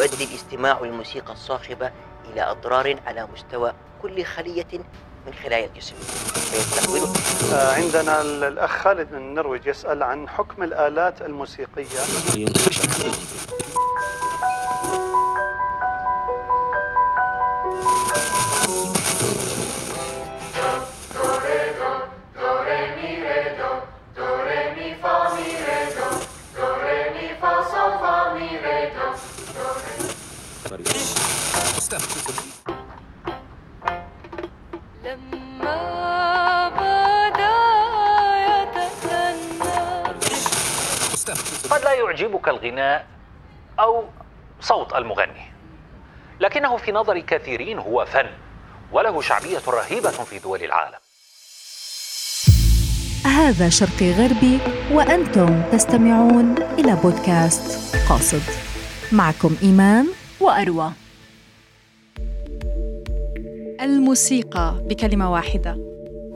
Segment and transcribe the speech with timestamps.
[0.00, 1.90] يؤدي الاستماع للموسيقى الصاخبة
[2.32, 3.72] إلى أضرار على مستوى
[4.02, 4.66] كل خلية
[5.26, 5.94] من خلايا الجسم.
[7.54, 12.00] آه، عندنا ال- الأخ خالد من النرويج يسأل عن حكم الآلات الموسيقية.
[35.04, 37.50] لما بدا
[41.70, 43.06] قد لا يعجبك الغناء
[43.80, 44.04] أو
[44.60, 45.52] صوت المغني
[46.40, 48.26] لكنه في نظر كثيرين هو فن
[48.92, 50.98] وله شعبية رهيبة في دول العالم.
[53.26, 54.58] هذا شرقي غربي
[54.92, 58.42] وأنتم تستمعون إلى بودكاست قاصد.
[59.12, 60.06] معكم إيمان
[60.40, 60.92] وأروى.
[63.82, 65.78] الموسيقى بكلمة واحدة.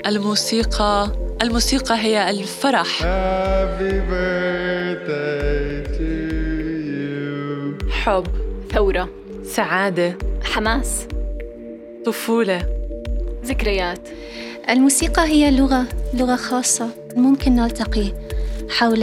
[0.06, 3.02] الموسيقى الموسيقى هي الفرح.
[7.90, 8.26] حب
[8.72, 9.08] ثورة
[9.44, 11.06] سعادة حماس
[12.06, 12.66] طفولة.
[13.44, 14.08] ذكريات.
[14.70, 18.12] الموسيقى هي لغة لغة خاصة ممكن نلتقي
[18.70, 19.00] حول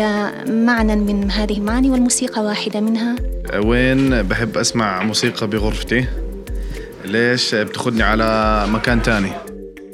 [0.48, 3.16] معنى من هذه المعاني والموسيقى واحدة منها.
[3.56, 6.06] وين بحب أسمع موسيقى بغرفتي؟
[7.06, 9.32] ليش بتاخدني على مكان تاني؟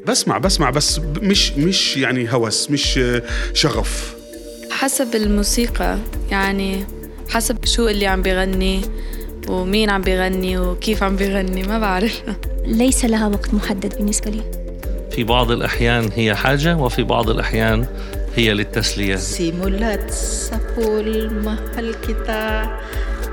[0.08, 3.00] بسمع بسمع بس مش مش يعني هوس مش
[3.54, 4.16] شغف.
[4.72, 5.98] حسب الموسيقى
[6.32, 6.86] يعني
[7.30, 8.82] حسب شو اللي عم بيغني
[9.48, 12.22] ومين عم بيغني وكيف عم بيغني ما بعرف.
[12.66, 14.44] ليس لها وقت محدد بالنسبة لي.
[15.12, 17.86] في بعض الأحيان هي حاجة وفي بعض الأحيان
[18.36, 19.18] هي للتسلية.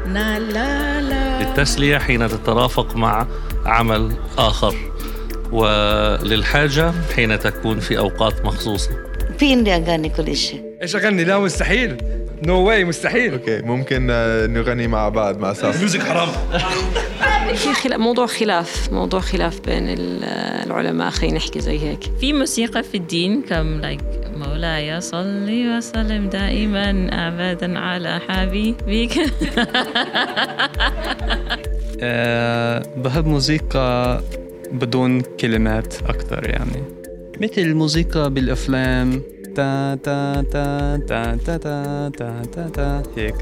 [0.04, 3.26] naalala للتسلية حين تترافق مع
[3.66, 4.74] عمل آخر.
[5.52, 8.90] وللحاجة حين تكون في أوقات مخصوصة.
[9.38, 11.96] في عندي أغاني كل شيء إيش أغني؟ لا مستحيل.
[12.42, 13.32] no way مستحيل.
[13.32, 15.76] okay ممكن آه، نغني مع بعض مع ساس.
[15.78, 16.28] music حرام.
[17.54, 20.24] في خلاف موضوع خلاف موضوع خلاف بين ال-
[20.66, 22.00] العلماء خلينا نحكي زي هيك.
[22.20, 24.00] في موسيقى في الدين كم؟ لايك
[24.36, 29.20] مولاي صلي وسلم دائما ابدا على حبيبك
[32.00, 34.20] أه بحب موسيقى
[34.72, 36.82] بدون كلمات أكتر يعني.
[37.40, 39.22] مثل الموسيقى بالأفلام.
[39.56, 43.34] تا تا تا تا تا تا تا تا تا هيك.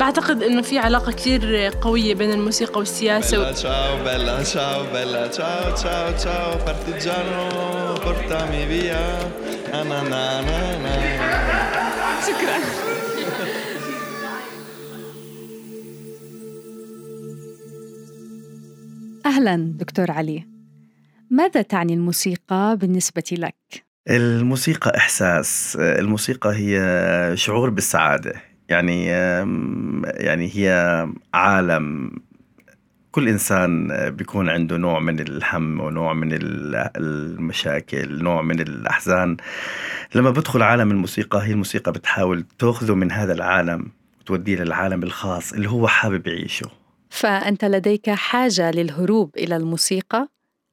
[0.00, 3.54] بعتقد إنه في علاقة كثير قوية بين الموسيقى والسياسة و...
[3.54, 7.42] ciao bella ciao bella ciao ciao ciao partigiano
[8.04, 9.02] portami via
[9.72, 10.94] na na na na na
[12.26, 12.87] شكرا.
[19.28, 20.44] أهلا دكتور علي.
[21.30, 25.76] ماذا تعني الموسيقى بالنسبة لك؟ الموسيقى إحساس.
[25.80, 28.32] الموسيقى هي شعور بالسعادة.
[28.68, 32.10] يعني يعني هي عالم.
[33.10, 39.36] كل إنسان بيكون عنده نوع من الهم ونوع من ال- المشاكل نوع من الأحزان.
[40.14, 43.86] لما بدخل عالم الموسيقى هي الموسيقى بتحاول تأخذه من هذا العالم
[44.20, 46.70] وتوديه للعالم الخاص اللي هو حابب يعيشه.
[47.18, 50.28] فأنت لديك حاجة للهروب إلى الموسيقى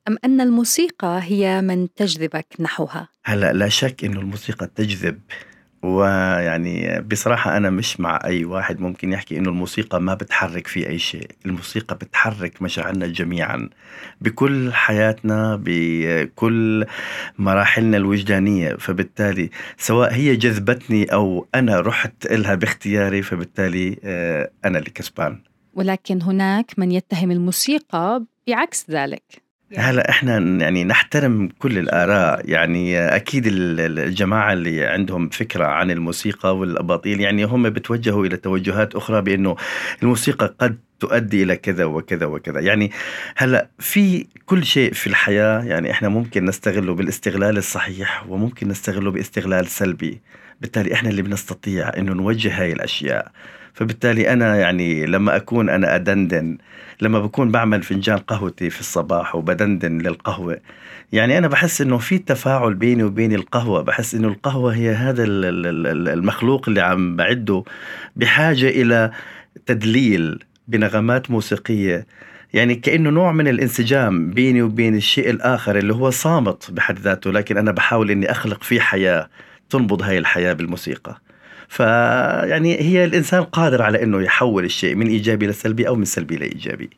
[0.08, 5.20] أم أن الموسيقى هي من تجذبك نحوها؟ هلأ لا شك إنه الموسيقى تجذب
[5.84, 11.00] ويعني بصراحة أنا مش مع أي واحد ممكن يحكي إنه الموسيقى ما بتحرك في أي
[11.00, 13.70] شيء الموسيقى بتحرك مشاعرنا جميعا
[14.22, 16.86] بكل حياتنا بكل
[17.38, 24.90] مراحلنا الوجدانية فبالتالي سواء هي جذبتني أو أنا رحت إلها باختياري فبالتالي آه، أنا اللي
[24.90, 25.40] كسبان
[25.76, 29.24] ولكن هناك من يتهم الموسيقى بعكس ذلك.
[29.78, 32.50] هلا إحنا يعني نحترم كل الآراء.
[32.50, 38.38] يعني أكيد ال- ال- الجماعة اللي عندهم فكرة عن الموسيقى والأباطيل يعني هم بتوجهوا إلى
[38.38, 39.56] توجهات أخرى بأنه
[40.04, 42.60] الموسيقى قد تؤدي إلى كذا وكذا وكذا.
[42.60, 42.92] يعني
[43.38, 49.68] هلا في كل شيء في الحياة يعني إحنا ممكن نستغله بالاستغلال الصحيح وممكن نستغله باستغلال
[49.68, 50.22] سلبي.
[50.62, 53.32] بالتالي إحنا اللي بنستطيع إنه نوجه هاي الأشياء.
[53.76, 56.58] فبالتالي أنا يعني لما أكون أنا أدندن
[57.02, 60.60] لما بكون بعمل فنجان قهوتي في الصباح وبدندن للقهوة
[61.12, 65.46] يعني أنا بحس إنه في تفاعل بيني وبين القهوة بحس إنه القهوة هي هذا ال-
[65.46, 67.64] ال- ال- المخلوق اللي عم بعده
[68.16, 69.12] بحاجة إلى
[69.66, 72.06] تدليل بنغمات موسيقية.
[72.54, 77.58] يعني كأنه نوع من الانسجام بيني وبين الشيء الآخر اللي هو صامت بحد ذاته لكن
[77.58, 79.30] أنا بحاول إني أخلق فيه حياة
[79.70, 81.22] تنبض هاي الحياة بالموسيقى.
[81.68, 86.90] فيعني هي الإنسان قادر على أنه يحول الشيء من إيجابي لسلبي أو من سلبي لإيجابي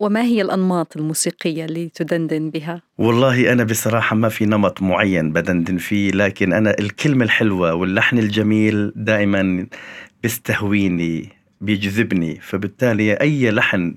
[0.00, 5.76] وما هي الأنماط الموسيقية اللي تدندن بها؟ والله أنا بصراحة ما في نمط معين بدندن
[5.76, 9.66] فيه لكن أنا الكلمة الحلوة واللحن الجميل دائما
[10.22, 11.28] بيستهويني
[11.60, 13.94] بيجذبني فبالتالي أي لحن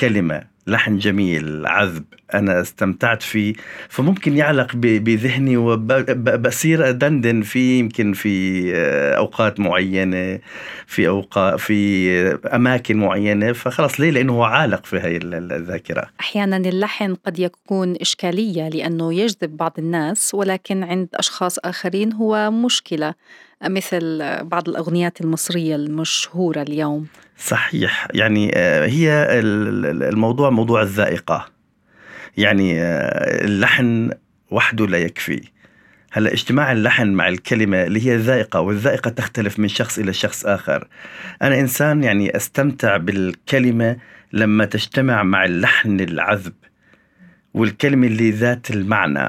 [0.00, 3.54] كلمة لحن جميل عذب أنا استمتعت فيه.
[3.88, 10.38] فممكن يعلق بذهني وبصير أدندن فيه يمكن في آه، أوقات معينة
[10.86, 12.10] في أوقات في
[12.54, 13.52] أماكن معينة.
[13.52, 16.04] فخلص ليه؟ لأنه هو عالق في هاي ال- ال- الذاكرة.
[16.20, 23.14] أحيانا اللحن قد يكون إشكالية لأنه يجذب بعض الناس ولكن عند أشخاص آخرين هو مشكلة
[23.68, 27.06] مثل بعض الأغنيات المصرية المشهورة اليوم.
[27.38, 28.08] صحيح.
[28.14, 31.57] يعني آه، هي ال- ال- الموضوع موضوع الذائقة.
[32.38, 34.10] يعني آه، اللحن
[34.50, 35.40] وحده لا يكفي.
[36.12, 40.88] هلا اجتماع اللحن مع الكلمة اللي هي الذائقة والذائقة تختلف من شخص إلى شخص آخر.
[41.42, 43.96] أنا إنسان يعني أستمتع بالكلمة
[44.32, 46.52] لما تجتمع مع اللحن العذب
[47.54, 49.28] والكلمة اللي ذات المعنى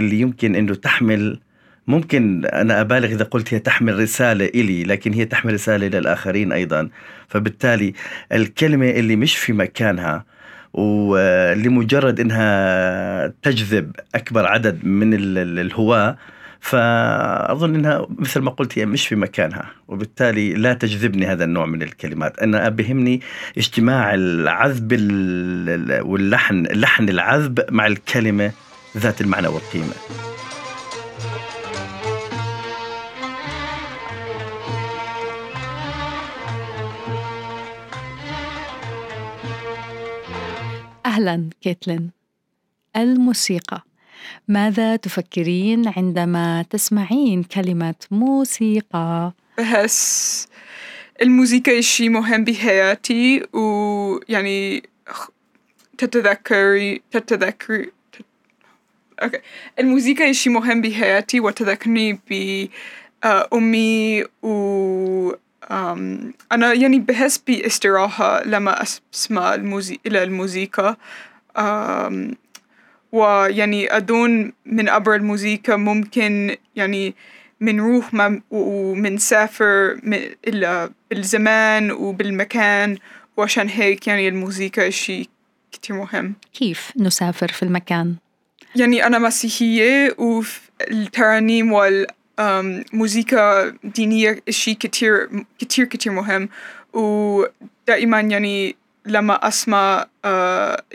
[0.00, 1.40] اللي يمكن أنه تحمل
[1.86, 6.88] ممكن أنا أبالغ إذا قلت هي تحمل رسالة إلي لكن هي تحمل رسالة للآخرين أيضا.
[7.28, 7.94] فبالتالي
[8.32, 10.24] الكلمة اللي مش في مكانها
[10.72, 16.16] ولمجرد إنها تجذب أكبر عدد من ال- ال- الهواة
[16.60, 21.82] فأظن إنها مثل ما قلت هي مش في مكانها وبالتالي لا تجذبني هذا النوع من
[21.82, 22.38] الكلمات.
[22.38, 23.20] أنا بهمني
[23.58, 28.52] اجتماع العذب ال- ال- واللحن اللحن العذب مع الكلمة
[28.96, 29.94] ذات المعنى والقيمة.
[41.10, 42.10] أهلا كيتلين.
[42.96, 43.82] الموسيقى.
[44.48, 50.48] ماذا تفكرين عندما تسمعين كلمة موسيقى؟ بحس
[51.22, 54.82] الموسيقى شيء مهم بحياتي ويعني
[55.98, 58.24] تتذكري تتذكري تت...
[59.22, 59.38] أوكي.
[59.78, 65.32] الموسيقى شيء مهم بحياتي وتذكرني بأمي و
[66.52, 68.82] أنا يعني بحس باستراحة لما
[69.14, 70.00] أسمع الموزي...
[70.06, 70.96] إلى الموسيقى.
[73.12, 77.14] ويعني أظن من عبر الموسيقى ممكن يعني
[77.60, 80.00] منروح ما ومنسافر
[80.48, 82.96] إلى بالزمان وبالمكان.
[83.36, 85.28] وعشان هيك يعني الموسيقى شيء
[85.72, 86.34] كتير مهم.
[86.54, 88.14] كيف نسافر في المكان؟
[88.76, 91.72] يعني أنا مسيحية والترانيم
[92.40, 95.28] والموسيقى دينية شيء كتير
[95.58, 96.48] كتير كتير مهم
[96.92, 98.76] ودائما يعني
[99.06, 100.06] لما أسمع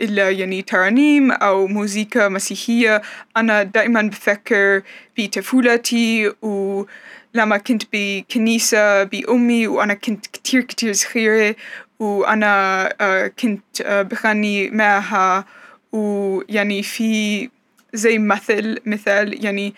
[0.00, 3.02] إلا يعني ترانيم أو موسيقى مسيحية
[3.36, 4.82] أنا دائما بفكر
[5.18, 11.56] بطفولتي ولما كنت بكنيسة بأمي وأنا كنت كتير كتير صغيرة
[11.98, 15.44] وأنا كنت بغني معها
[15.92, 17.48] ويعني في
[17.94, 19.74] زي مثل مثال يعني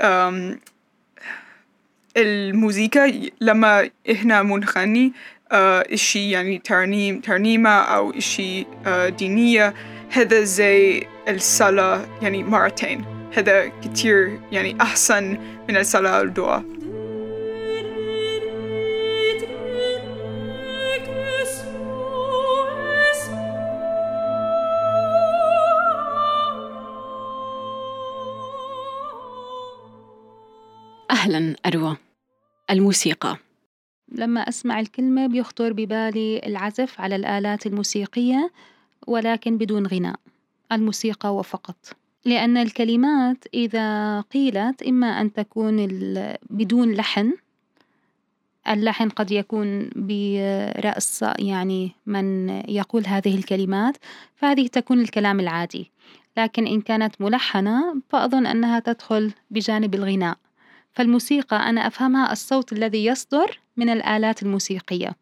[0.00, 0.60] آم،
[2.16, 5.12] الموسيقى لما إحنا منغني
[5.52, 9.74] آه، إشي يعني ترنيم ترنيمة أو إشي آه، دينية
[10.10, 13.04] هذا زي الصلاة يعني مرتين.
[13.36, 15.38] هذا كتير يعني أحسن
[15.68, 16.64] من الصلاة والدعاء.
[31.22, 31.96] أهلا أروى.
[32.70, 33.36] الموسيقى.
[34.12, 38.50] لما أسمع الكلمة بيخطر ببالي العزف على الآلات الموسيقية
[39.06, 40.16] ولكن بدون غناء.
[40.72, 41.96] الموسيقى وفقط.
[42.24, 45.86] لأن الكلمات إذا قيلت إما أن تكون
[46.50, 47.32] بدون لحن
[48.68, 53.96] اللحن قد يكون برأس يعني من يقول هذه الكلمات
[54.34, 55.90] فهذه تكون الكلام العادي.
[56.36, 60.36] لكن إن كانت ملحنة فأظن أنها تدخل بجانب الغناء.
[60.92, 65.16] فالموسيقى أنا أفهمها الصوت الذي يصدر من الآلات الموسيقية.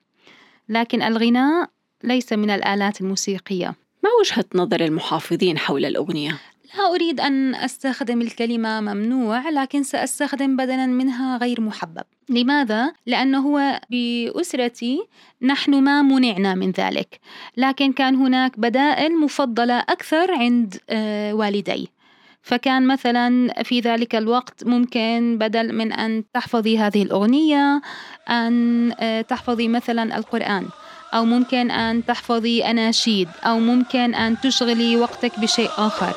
[0.69, 1.71] لكن الغناء
[2.05, 3.75] ليس من الآلات الموسيقية.
[4.05, 6.39] ما وجهة نظر المحافظين حول الأغنية؟
[6.79, 12.03] لا أريد أن أستخدم الكلمة ممنوع لكن سأستخدم بدلا منها غير محبب.
[12.29, 15.03] لماذا؟ لأنه هو بأسرتي
[15.43, 17.21] نحن ما منعنا من ذلك.
[17.57, 21.89] لكن كان هناك بدائل مفضلة أكثر عند آه، والدي.
[22.43, 27.81] فكان مثلا في ذلك الوقت ممكن بدل من أن تحفظي هذه الأغنية
[28.31, 30.67] أن آه، تحفظي مثلا القرآن
[31.15, 36.15] أو ممكن أن تحفظي أناشيد أو ممكن أن تشغلي وقتك بشيء آخر.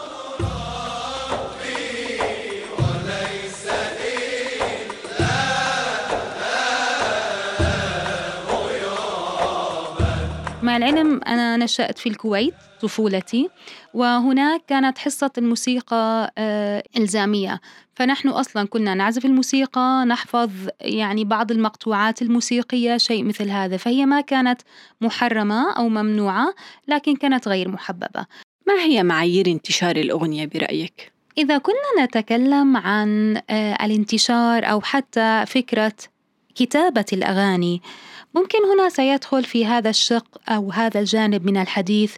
[10.63, 13.49] مع العلم أنا نشأت في الكويت طفولتي
[13.93, 17.61] وهناك كانت حصة الموسيقى آه، إلزامية.
[17.95, 20.49] فنحن أصلا كنا نعزف الموسيقى نحفظ
[20.81, 23.77] يعني بعض المقطوعات الموسيقية شيء مثل هذا.
[23.77, 24.61] فهي ما كانت
[25.01, 26.53] محرمة أو ممنوعة
[26.87, 28.25] لكن كانت غير محببة.
[28.67, 35.93] ما هي معايير انتشار الأغنية برأيك؟ إذا كنا نتكلم عن آه، الانتشار أو حتى فكرة
[36.55, 37.81] كتابة الأغاني
[38.35, 42.15] ممكن هنا سيدخل في هذا الشق أو هذا الجانب من الحديث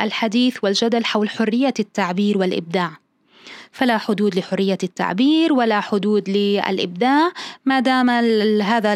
[0.00, 2.90] الحديث والجدل حول حرية التعبير والإبداع.
[3.72, 7.32] فلا حدود لحرية التعبير ولا حدود للإبداع
[7.64, 8.10] ما دام
[8.60, 8.94] هذا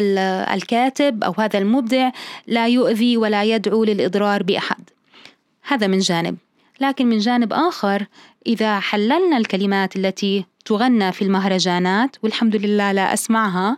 [0.53, 2.11] الكاتب أو هذا المبدع
[2.47, 4.89] لا يؤذي ولا يدعو للإضرار بأحد.
[5.63, 6.37] هذا من جانب.
[6.81, 8.05] لكن من جانب آخر
[8.47, 13.77] إذا حللنا الكلمات التي تغنى في المهرجانات والحمد لله لا أسمعها.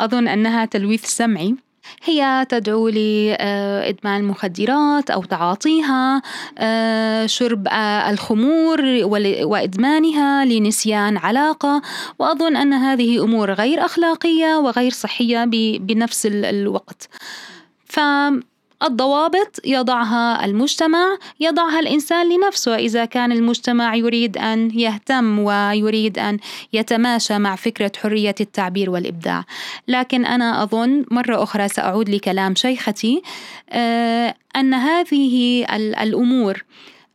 [0.00, 1.56] أظن أنها تلويث سمعي.
[2.04, 6.22] هي تدعو لإدمان المخدرات أو تعاطيها
[6.58, 8.80] آه، شرب آه، الخمور
[9.42, 11.82] وإدمانها لنسيان علاقة.
[12.18, 15.44] وأظن أن هذه أمور غير أخلاقية وغير صحية
[15.80, 17.08] بنفس الوقت.
[17.84, 18.00] ف
[18.86, 26.38] الضوابط يضعها المجتمع يضعها الإنسان لنفسه إذا كان المجتمع يريد أن يهتم ويريد أن
[26.72, 29.44] يتماشى مع فكرة حرية التعبير والإبداع.
[29.88, 33.22] لكن أنا أظن مرة أخرى سأعود لكلام شيختي
[33.70, 35.64] آه، أن هذه
[36.02, 36.64] الأمور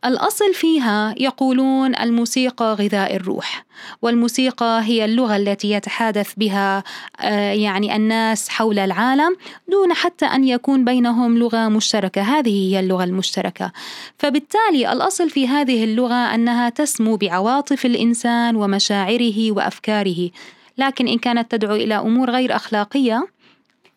[0.04, 3.64] الأصل فيها يقولون الموسيقى غذاء الروح
[4.02, 6.84] والموسيقى هي اللغة التي يتحادث بها
[7.20, 9.36] آه، يعني الناس حول العالم
[9.68, 12.22] دون حتى أن يكون بينهم لغة مشتركة.
[12.22, 13.72] هذه هي اللغة المشتركة.
[14.18, 20.30] فبالتالي الأصل في هذه اللغة أنها تسمو بعواطف الإنسان ومشاعره وأفكاره.
[20.78, 23.28] لكن إن كانت تدعو إلى أمور غير أخلاقية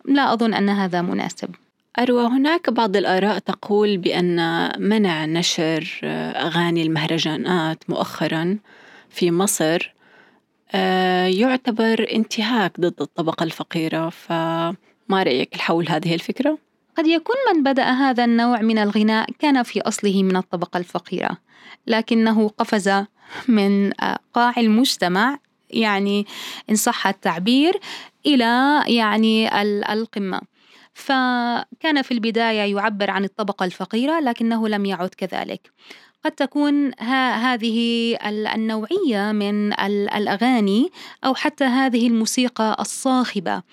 [0.06, 1.50] لا أظن أن هذا مناسب.
[2.00, 6.00] أروى هناك بعض الآراء تقول بأن منع نشر
[6.36, 8.58] أغاني المهرجانات مؤخرا
[9.10, 9.94] في مصر
[10.72, 16.58] آه، يعتبر انتهاك ضد الطبقة الفقيرة فما رأيك حول هذه الفكرة؟
[16.98, 21.38] قد يكون من بدأ هذا النوع من الغناء كان في أصله من الطبقة الفقيرة
[21.88, 23.06] لكنه قفز
[23.48, 23.92] من
[24.34, 26.26] قاع المجتمع يعني
[26.70, 27.80] إن صح التعبير
[28.26, 29.62] إلى يعني
[29.94, 30.42] القمة
[30.94, 35.72] فكان في البداية يعبر عن الطبقة الفقيرة لكنه لم يعد كذلك.
[36.26, 38.18] قد تكون هذه
[38.56, 40.92] النوعية من الأغاني
[41.26, 43.64] أو حتى هذه الموسيقى الصاخبة.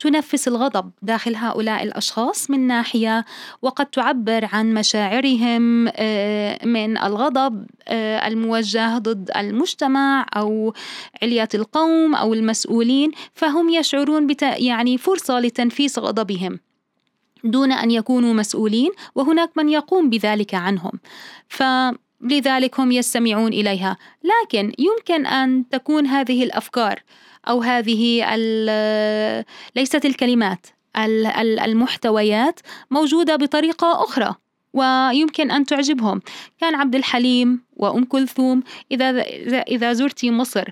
[0.00, 3.24] تنفس الغضب داخل هؤلاء الأشخاص من ناحية
[3.62, 10.74] وقد تعبر عن مشاعرهم آه، من الغضب آه، الموجه ضد المجتمع أو
[11.22, 16.58] علية القوم أو المسؤولين فهم يشعرون بت يعني فرصة لتنفيس غضبهم
[17.44, 20.92] دون أن يكونوا مسؤولين وهناك من يقوم بذلك عنهم.
[22.20, 23.96] فلذلك هم يستمعون إليها.
[24.24, 27.02] لكن يمكن أن تكون هذه الأفكار
[27.48, 28.24] أو هذه
[29.76, 30.66] ليست الكلمات
[31.64, 34.34] المحتويات موجودة بطريقة أخرى
[34.72, 36.20] ويمكن أن تعجبهم.
[36.60, 39.10] كان عبد الحليم وأم كلثوم إذا
[39.60, 40.68] إذا زرتي مصر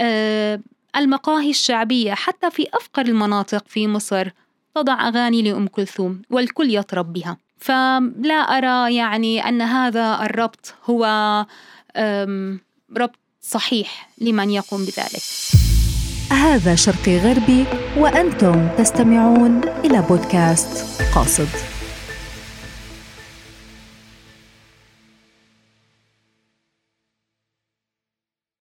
[0.00, 0.60] آه،
[0.96, 4.28] المقاهي الشعبية حتى في أفقر المناطق في مصر
[4.74, 7.45] تضع أغاني لأم كلثوم والكل يطرب بها.
[7.58, 11.04] فلا أرى يعني أن هذا الربط هو
[12.96, 15.22] ربط صحيح لمن يقوم بذلك.
[16.32, 17.64] هذا شرقي غربي
[17.96, 21.75] وأنتم تستمعون إلى بودكاست قاصد.